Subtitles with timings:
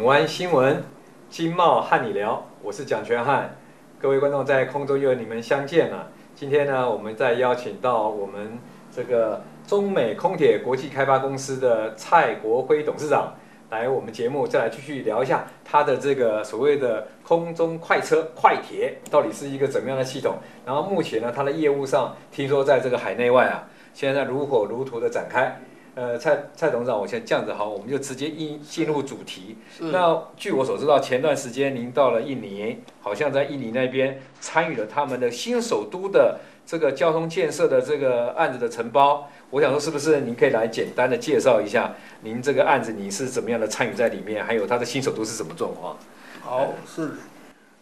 [0.00, 0.82] 港湾新闻，
[1.28, 3.54] 经贸和你聊，我是蒋全汉，
[3.98, 6.08] 各位观众在空中又和你们相见了。
[6.34, 8.58] 今天呢，我们再邀请到我们
[8.90, 13.34] 这个中美空铁国际开发公司的蔡国辉董事长
[13.68, 20.36] 来我们节目，再来继续聊一下他的这个所谓的空中快车快铁到底是一个怎么样的系统。
[20.64, 25.60] 然后目前呢，他的业务上听说在这个海内外啊，现在如火如荼的展开。
[25.94, 29.56] 呃，蔡蔡董事长，我先这样子好，我们就直接一进入主题。
[29.80, 39.28] 那据我所知道，前段时间您到了印尼，好像在印尼那边参与了他们的新首都的这个交通建设的这个案子的承包。
[39.50, 45.96] 我想说，是不是您可以来简单的介绍一下您这个案子你是怎么样的参与在里面，还有它的新首都是什么状况？
[46.40, 47.10] 好，是，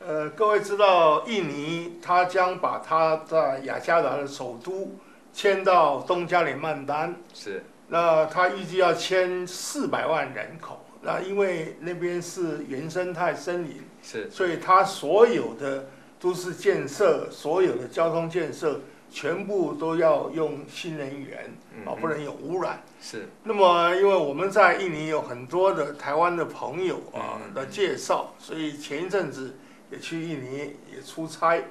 [0.04, 4.96] 呃，各位知道，印尼它将把它在雅加达的首都
[5.32, 7.14] 迁到东加里曼丹。
[7.34, 7.62] 是。
[7.88, 15.88] 那他预计要迁四百万人口，那因为那边是原生态森林，是，所以它所有的
[16.20, 21.50] 都市建设、所有的交通建设，全部都要用新能源，
[21.86, 22.82] 啊，不能有污染。
[23.00, 23.26] 是。
[23.44, 29.56] 那么，因为我们在印尼有很多的台湾的朋友啊的介绍，所以前一阵子
[29.90, 31.62] 也去印尼也出差。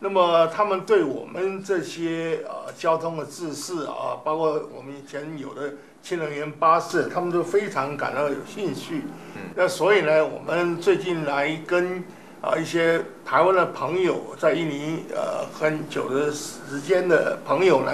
[0.00, 9.02] 那么他们对我们这些呃交通的制式啊，包括我们以前有的新能源巴士，他们都非常感到有兴趣。
[9.36, 12.04] 嗯那所以呢，我们最近来跟
[12.42, 17.92] 啊一些台湾的朋友在印尼呃很久的时间的朋友呢，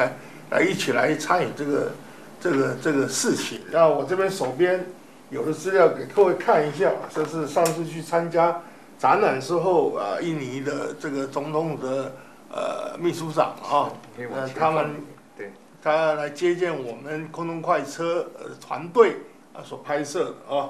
[0.51, 1.93] 来一起来参与这个
[2.41, 3.61] 这个这个事情。
[3.71, 4.85] 那我这边手边
[5.29, 8.63] 有的资料给各位看一下，这是上次去参加。
[9.01, 12.13] 展览之后啊，印尼的这个总统的
[12.53, 13.89] 呃秘书长啊，
[14.31, 15.03] 呃他们
[15.35, 15.51] 对，
[15.83, 19.17] 他来接见我们空中快车呃团队
[19.55, 20.69] 啊所拍摄的啊，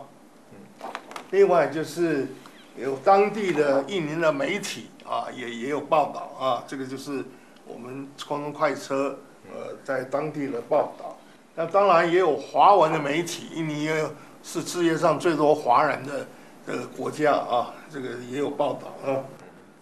[1.33, 2.29] 另外就是
[2.77, 7.25] 有当地的印尼的媒体啊也也有报道啊，这个就是
[7.67, 9.19] 我们空中快车
[9.53, 11.19] 呃在当地的报道，
[11.57, 14.09] 那当然也有华文的媒体，印尼也
[14.45, 16.25] 是世界上最多华人的。
[16.71, 19.25] 这个国家啊，这个也有报道啊。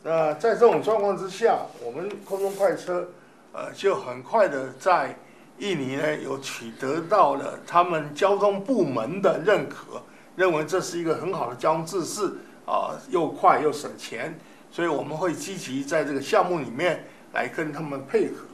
[0.02, 3.06] 那在这种状况之下，我们空中快车，
[3.52, 5.14] 呃，就很快的在
[5.58, 10.00] 印尼呢有取得到了他们交通部门的认可，
[10.34, 12.22] 认为这是一个很好的交通制式
[12.64, 14.38] 啊，又快又省钱，
[14.70, 18.46] 所以我们会积极在这个项目里面来跟他们配合。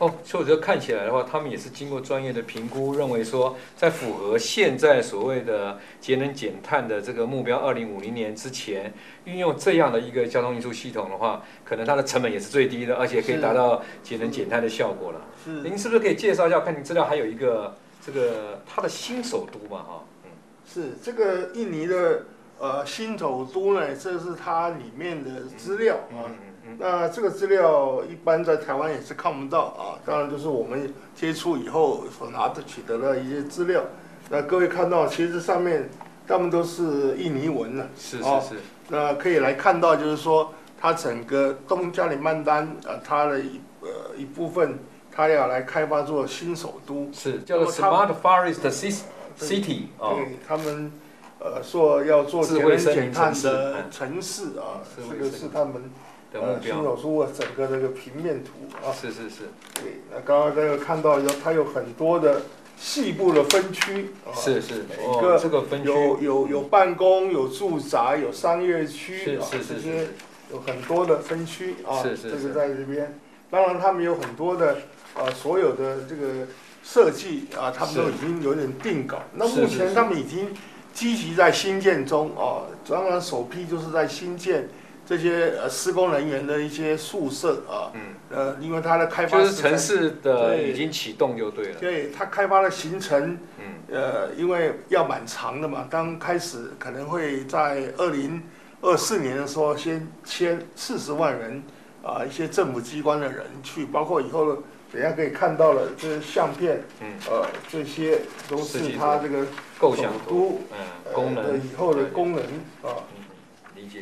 [0.00, 8.94] 哦，所以我觉得看起来的话，他们也是经过专业的评估，认为说，在符合现在所谓的节能减碳的这个目标，二零五零年之前，
[9.26, 15.20] 运用这样的一个交通运输系统的话，可能它的成本也是最低的，而且可以达到节能减碳的效果了。
[15.44, 16.60] 是，您是不是可以介绍一下？
[16.60, 19.82] 看您资料还有一个这个它的新首都嘛？
[19.82, 20.30] 哈，嗯，
[20.66, 22.24] 是这个印尼的
[22.58, 26.24] 呃新首都呢，这是它里面的资料啊。
[26.26, 26.34] 嗯
[26.78, 33.82] 那这个资料一般在台湾也是看不到啊，当然就是我们接触以后所拿的取得的一些资料。
[34.28, 35.90] 那各位看到，其实上面
[36.28, 38.54] 他们都是印尼文了，是是是。
[38.88, 44.78] 那可以来看到，就是说它整个东加里曼丹啊，它的一呃一部分，
[45.10, 48.92] 它要来开发做新首都，是叫做 Smart Forest
[49.38, 50.14] City 啊。
[50.14, 50.92] 对，他们
[51.40, 55.90] 呃说要做节能减碳的城市啊，这个是他们。
[56.32, 58.52] 呃，新首都整个这个平面图
[58.86, 62.42] 啊，是是是，对，那刚刚这个看到有它有很多的
[62.78, 65.88] 细部的分区啊，是是，每个这个分区。
[65.88, 70.06] 有有有办公、有住宅、有商业区啊，这些
[70.52, 73.18] 有很多的分区啊，是是，这个在这边，
[73.50, 74.76] 当然他们有很多的
[75.16, 76.46] 呃所有的这个
[76.84, 80.54] 设计啊，他们都已经有点定稿，那目前他们已经
[80.94, 84.68] 积极在新建中啊，当然首批就是在新建。
[85.10, 88.00] 这些呃施工人员的一些宿舍啊，嗯，
[88.30, 91.80] 呃，因为它的开发就是城市的已经启动就对了。
[91.80, 98.40] 对，它开发的行程，嗯，呃，因为要蛮长的嘛，刚开始可能会在二零
[98.82, 101.60] 二四年的时候先签四十万人
[102.04, 104.62] 啊，一些政府机关的人去，包括以后
[104.92, 109.44] 等下可以看到了这些相片，嗯，呃，这些都是它这个
[109.76, 112.40] 构想图，嗯，功能以后的功能
[112.84, 112.94] 啊。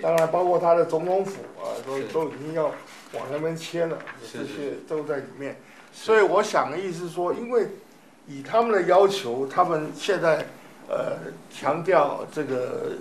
[0.03, 2.67] 当然，包括他的总统府啊，都都已经要
[3.13, 3.99] 往那边迁了，
[4.33, 5.57] 这些都在里面。
[5.93, 7.69] 所以我想的意思是说，因为
[8.27, 10.47] 以他们的要求，他们现在
[10.89, 11.17] 呃
[11.53, 12.93] 强调这个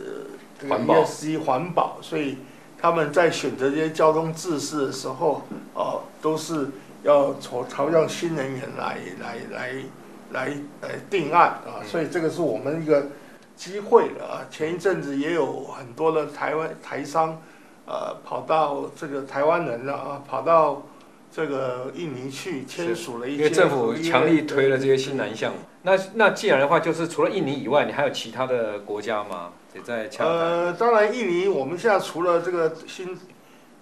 [0.59, 2.37] 这个 ESG 环保，所以
[2.79, 5.43] 他们在选择这些交通制式的时候，
[5.73, 6.67] 哦，都是
[7.03, 9.73] 要朝朝向新能源来来来
[10.31, 11.85] 来来定案啊。
[11.85, 13.07] 所以这个是我们一个。
[13.57, 14.35] 机会了啊。
[14.49, 17.41] 前一阵子也有很多的台湾台商，
[17.85, 20.83] 呃，跑到这个台湾人了啊，跑到
[21.29, 23.37] 这个印尼去签署了一些。
[23.37, 25.53] 因为政府强力推了这些新南向。
[25.83, 29.51] 那那既然的话，就是除了印尼以外，你还有其他的国家吗？
[29.73, 30.33] 也在洽谈。
[30.33, 33.17] 呃，当然，印尼我们现在除了这个新，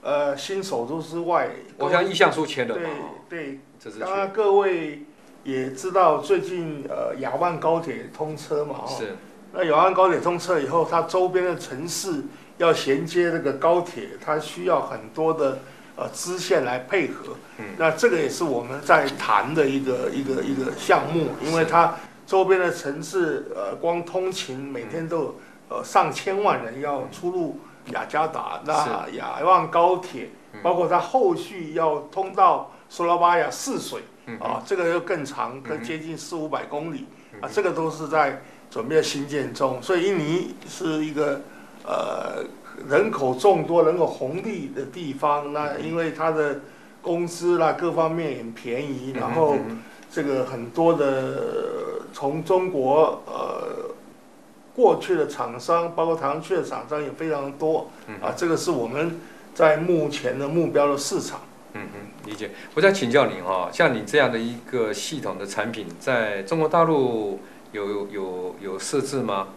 [0.02, 5.04] 呃，新首都之外，我像意向书签的对对，各位
[5.44, 9.16] 也知道，最近呃亚万高铁通车嘛，哦，是。
[9.56, 12.24] 那永安高铁通车以后，它周边的城市
[12.58, 15.60] 要衔接这个高铁，它需要很多的
[15.96, 17.34] 呃支线来配合。
[17.58, 17.66] 嗯。
[17.78, 21.96] 那这个也是我们在谈的一个一个一个项目，因为它
[22.28, 25.36] 周边的城市呃光通勤每天都有
[25.70, 27.60] 呃上千万人要出入。
[27.94, 30.28] 雅加达，那雅万高铁，
[30.64, 34.02] 包括它后续要通到苏拉巴亚泗水，
[34.40, 37.06] 啊，这个又更长，更接近四五百公里，
[37.42, 38.42] 啊，这个都是在
[38.76, 39.82] 准备兴建中。
[39.82, 41.40] 所以印尼是一个
[41.86, 42.44] 呃
[42.90, 45.54] 人口众多、人口红利的地方。
[45.54, 46.60] 那因为它的
[47.02, 49.56] 工资啦各方面很便宜，然后
[50.12, 53.96] 这个很多的从中国呃。
[54.76, 57.90] 过去的厂商，包括台湾去的厂商也非常多，
[58.22, 59.22] 啊，这个是我们
[59.54, 61.40] 在目前的目标的市场。
[61.72, 62.52] 嗯嗯，理解。
[62.74, 67.40] 我想请教您哈，像你这样的一个系统的产品，在中国大陆
[67.84, 69.50] 有有有设置吗？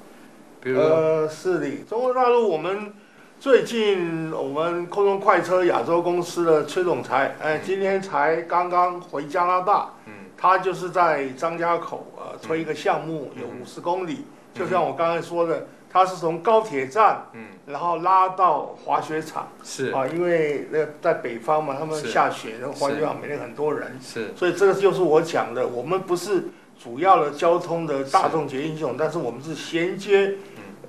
[0.61, 2.93] 比如呃，是的，中国大陆我们
[3.39, 14.25] 最近我们空中快车亚洲公司的崔总裁，哎，今天才刚刚回加拿大，嗯，他就是在张家口呃推一个项目，有五十公里。
[14.53, 19.93] 就像我刚才说的，它是从高铁站，嗯，然后拉到滑雪场，是。
[19.93, 26.49] 啊，因为那在北方嘛，他们下雪，然后滑雪场每天很多人，是，所以这个就是我讲的，我们不是
[26.79, 30.35] 主要的交通的大众捷运系统，但是我们是衔接，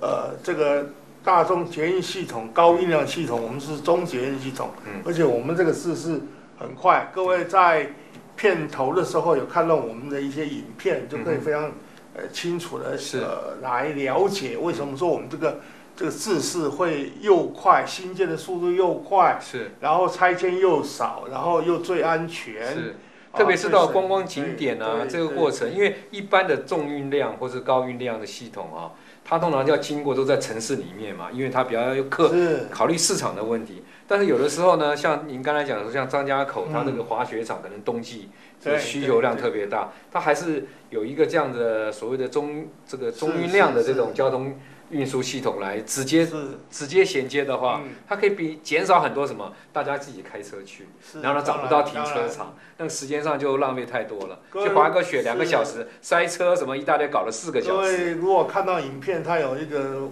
[0.00, 0.90] 呃，这个
[1.24, 6.20] 大众捷运系统高运量系统，我们是中捷运系统，嗯，而且我们这个事是
[6.58, 7.92] 很快，各位在
[8.36, 11.70] 片头的时候有看到我们的一些影片，就可以非常。
[12.12, 15.60] 呃，清楚的呃来了解为什么说我们这个
[15.94, 22.96] 这个制式会又快，新建的速度又快，是，然后拆迁又少，然后又最安全，是，
[23.32, 28.90] 特别是到观光景点啊这个过程，因为一般的重运量或是高运量的系统啊，
[29.24, 32.32] 它通常要经过都在城市里面嘛，因为它比较要客
[32.70, 33.84] 考虑市场的问题。
[34.08, 38.28] 但是有的时候呢，像您刚才讲的说，像张家口，它那个滑雪场可能冬季
[38.60, 44.58] 这个需求量特别大，它还是有一个这样的所谓的中这个中运量的这种交通
[44.90, 46.28] 运输系统来直接
[46.70, 50.88] 直接衔接的话，它可以比减少很多什么，大家自己开车去，
[51.22, 57.92] 然后呢找不到停车场，那个时间上就浪费太多了，去滑个雪两个小时，塞车什么一大堆，搞了四个小时。
[57.92, 60.10] 因为如果看到影片，它有一个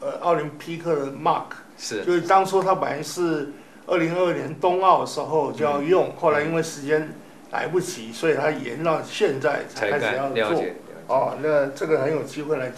[0.00, 1.44] 呃奥林匹克的 mark。
[1.76, 3.52] 是，就是当初它本来是
[3.86, 7.12] 二零二二年冬奥的时候就要用，后来因为时间
[7.50, 10.64] 来不及，所以它延到现在才开始要做。
[11.08, 12.70] 哦，那这个很有机会来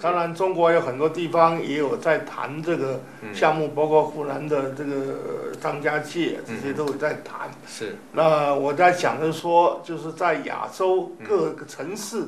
[0.00, 3.00] 当然，中国有很多地方也有在谈这个
[3.34, 7.50] 项目，包括湖南的这个张家界，这些都有在谈。
[7.66, 7.96] 是。
[8.12, 12.22] 那我在想的说，就是在亚洲各个城市，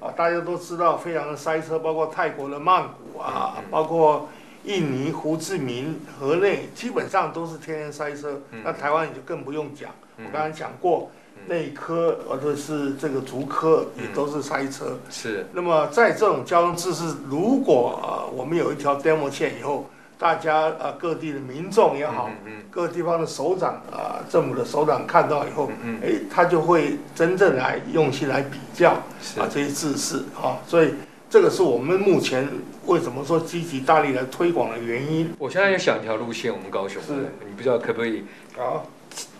[0.00, 4.28] 啊，大家都知道非常的塞车，包括泰国的曼谷啊，包括。
[4.64, 9.90] 印尼、胡志明、河内基本上都是天天塞车，那台湾也就更不用讲。
[10.16, 11.10] 我刚才讲过，
[11.48, 14.98] 内科或者是这个足科也都是塞车。
[15.10, 15.46] 是。
[15.52, 22.30] 那么在这种交通知识，如果啊我们有一条 demo 线以后，大家啊各地的民众也好，
[22.70, 25.70] 各地方的首长啊政府的首长看到以后，
[26.02, 30.94] 哎他就会真正来用心来比较啊这些知识啊，所以。
[31.34, 32.48] 这个是我们目前
[32.86, 35.34] 为什么说积极大力来推广的原因。
[35.36, 37.12] 我现在有想一条路线，我们高雄，是
[37.44, 38.22] 你不知道可不可以
[38.56, 38.86] 啊？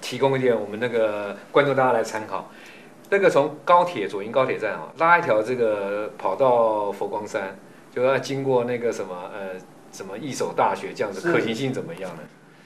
[0.01, 2.51] 提供一点我们那个观众大家来参考。
[3.11, 7.57] 那个从高铁左营高铁站啊，拉一条这个跑到佛光山，
[7.95, 9.51] 就要经过那个什么呃
[9.93, 12.23] 什么义守大学这样子，可行性怎么样呢？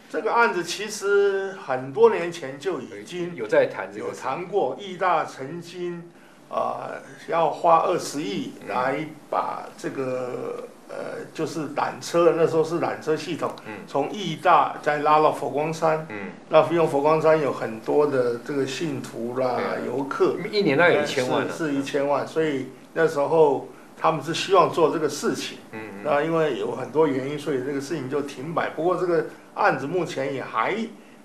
[0.09, 6.11] 这个案子其实很多年前就已经有在谈这个，有谈过，义大曾经。
[6.49, 13.53] 啊、呃，要花二十亿来把这个呃，就是缆车，那时候是缆车系统，
[13.87, 28.71] 从义大再拉到佛光山，嗯，那因为佛光山有很多的这个信徒啦、游客，一年大概有一千万，是一千万，所以那时候他们是希望做这个事情，嗯，那因为有很多原因，所以这个事情就停摆。
[28.71, 30.75] 不过这个案子目前也还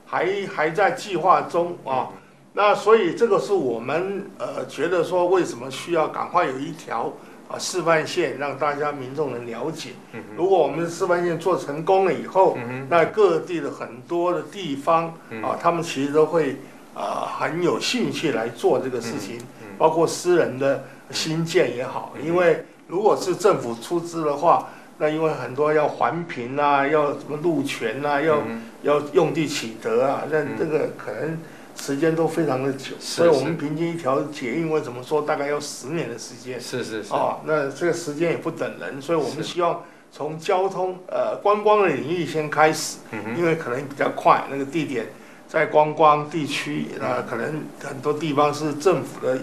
[0.05, 2.09] 还还在计划中啊。
[2.53, 7.11] 那所以这个是我们呃觉得说，为什么需要赶快有一条
[7.49, 9.91] 啊啊示范线，让大家民众能了解。
[10.35, 12.57] 如果我们示范线做成功了以后，
[12.89, 16.57] 那各地的很多的地方啊，他们其实都会
[16.95, 19.39] 啊很有兴趣来做这个事情，
[19.77, 24.69] 包括私人的新建也好，因为如果是政府出资的话。
[24.99, 31.39] 那因为很多要环评啊，要什么路权啊，要、嗯、要用地取得啊，那这个可能
[31.85, 36.57] 时间都非常的久，所以我们平均一条捷运我怎么说大概要十年的时间？
[36.57, 37.11] 是是是。
[37.11, 45.07] 哦，那这个时间也不等人，所以我们希望从交通呃观光的领域先开始，嗯、因为可能比较快，那个地点
[45.45, 49.37] 在观光地区，那可能很多地方是政府的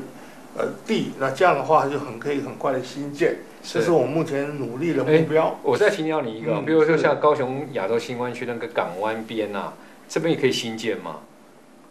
[0.56, 3.36] 呃地，那这样的话就很可以很快的新建。
[3.62, 5.54] 这是我目前努力的目标。
[5.62, 9.74] 我再请教你一个，嗯、比如说像高雄亚洲新湾区那个港湾边啊，
[10.08, 11.16] 这边也可以新建吗？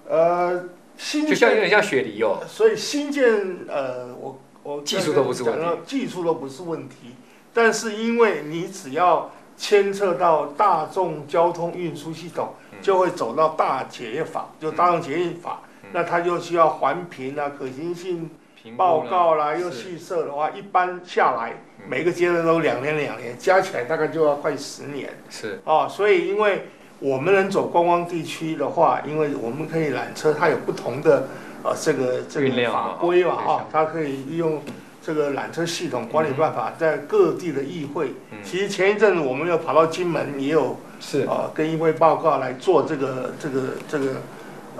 [0.09, 0.65] 呃，
[0.97, 2.39] 新就像有点像雪梨哦。
[2.47, 3.23] 所以新建
[3.67, 7.15] 呃，我我技术都不是问题，技术都不是问题，
[7.53, 18.29] 但是因为你只要牵涉到大众交通运输系统，嗯、就会走到大捷法，就大众捷运法，嗯、那它就需要环评啊，可行性。
[18.75, 21.53] 报告啦，又细设的话，一般下来
[21.87, 25.09] 每个阶段都两年两年，加起来大概就要快十年。
[25.29, 26.67] 是啊，所以因为
[26.99, 31.27] 我们能走观光地区的话，因为我们可以缆车，它有不同的
[31.63, 34.61] 呃这个这个法规嘛啊，它可以利用
[35.01, 38.13] 这个缆车系统管理办法，在各地的议会。
[38.43, 44.05] 其实前一阵子我们又跑到金门，也有是啊，跟议会报告来做这个这个这个。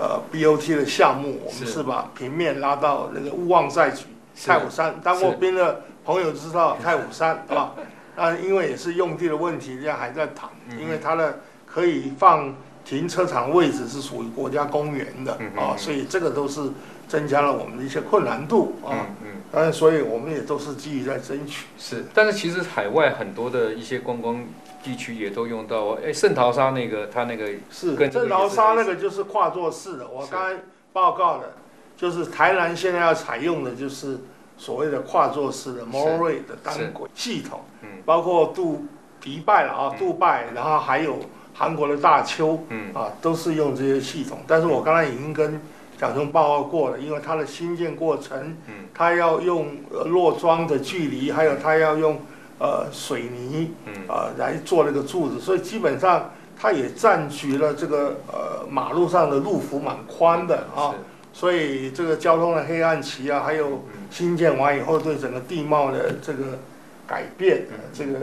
[0.02, 4.06] 呃，BOT 的项目，我们是把平面拉到那个勿忘赛局
[4.46, 4.94] 太武山。
[5.04, 7.74] 当过兵的朋友知道太武山，是吧？
[8.16, 10.48] 那因为也是用地的问题，现在还在谈。
[10.80, 11.40] 因为它的
[11.72, 16.70] 可以放停车场位置是属于国家公园的啊，所以这个都是
[17.06, 19.06] 增加了我们的一些困难度啊。
[19.22, 21.66] 嗯，当然，所以我们也都是积极在争取。
[21.78, 24.44] 是，但是其实海外很多的一些观光。
[24.82, 30.08] 地区也都用到哎，圣淘沙那个，它那个是圣淘沙那个就是跨座式的。
[30.08, 31.52] 我刚才报告的，
[31.98, 34.20] 就是台南现在要采用的就是
[34.56, 38.86] 所谓的跨座式的 monorail 的单轨系统，嗯，包括杜
[39.20, 41.18] 迪拜了啊，杜拜，然后还有
[41.60, 42.94] 韩国的大邱，嗯。
[42.94, 44.38] 啊，都是用这些系统。
[44.46, 45.60] 但是我刚才已经跟
[45.98, 49.68] 蒋总报告过了，因为它的新建过程，嗯，它要用
[50.06, 52.18] 落桩的距离，还有它要用。
[52.62, 53.70] 呃，水泥，
[54.06, 60.92] 啊，来做那个柱子，所以基本上它也占据了这个呃马路上的路幅蛮宽的啊，
[61.32, 66.58] 所以这个交通的黑暗期啊，还有新建完以后对整个地貌的这个
[67.06, 67.62] 改变，
[67.94, 68.18] 这个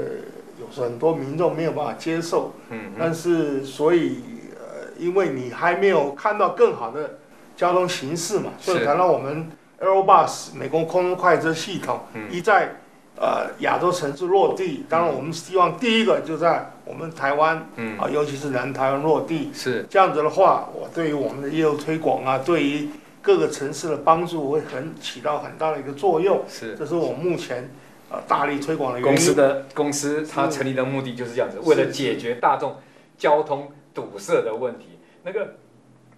[0.60, 2.54] 有时候很多民众没有办法接受，
[2.98, 4.22] 但是所以
[4.56, 7.18] 呃，因为你还没有看到更好的
[7.56, 9.50] 交通形式嘛，所以才让我们
[9.80, 12.76] Airbus 美国空中快车系统一在。
[13.20, 19.50] 呃，亚洲城市落地，当然我们希望第一个就在我们台湾，嗯啊，尤其是南台湾落地。
[19.56, 26.44] 是这样子的话，我对于我们的业务推广啊，对于各个城市的帮助会很起到很大的一个作用。
[26.48, 27.72] 是，这是我目前
[28.10, 29.16] 呃大力推广的原因。
[29.16, 32.76] 公司的公司它成立的目的就是这样子，为了解决大众
[33.18, 35.00] 交通堵塞的问题。
[35.24, 35.56] 那个。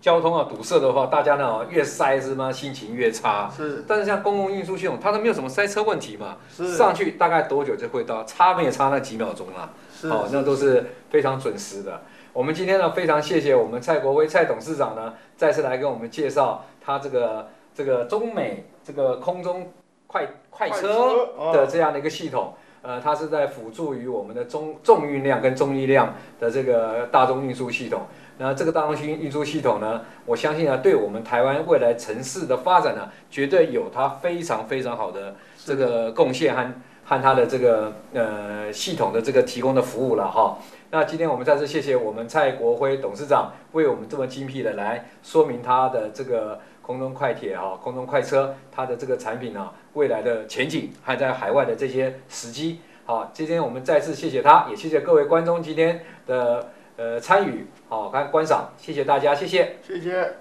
[0.01, 2.49] 交通啊堵塞的话，大家呢越塞是吗？
[2.49, 3.51] 心情越差。
[3.53, 3.83] 是。
[3.85, 6.37] 但是像公共运输系统，它都没有什么塞车问题嘛。
[6.49, 6.77] 是。
[6.77, 8.23] 上去大概多久就会到？
[8.23, 9.69] 差没有差那几秒钟啦。
[9.93, 10.07] 是。
[10.07, 12.01] 哦，那都是非常准时的。
[12.31, 19.69] 我们今天呢非常谢谢我们蔡国辉蔡董事长呢再次来跟我们介绍他这个这个中美这个空中
[20.09, 22.53] 快快车的这样的一个系统。
[22.81, 28.03] 呃，它是在辅助于我们的中重运量跟中运量的这个大众运输系统。
[28.37, 35.35] 那这个大众运运输系统呢，我相信啊，对我们台湾未来城市的发展呢，绝对有它非常非常好的
[35.65, 36.73] 这个贡献和
[37.03, 40.57] 和它的这个呃系统的这个提供的服务了哈。
[40.91, 52.79] 那今天我们再次谢谢我们蔡国辉董事长为我们这么精辟的来说明他的这个空中快铁哈，空中快车它的这个产品啊，未来的前景还在海外的这些时机。
[53.05, 56.69] 好，今天我们再次谢谢他，也谢谢各位观众今天的。
[57.01, 60.35] 呃，参与好看观赏，谢谢大家，谢谢，谢谢。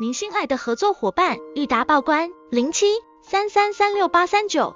[0.00, 2.86] 您心爱的合作伙伴，裕达报关零七
[3.22, 4.74] 三三三六八三九。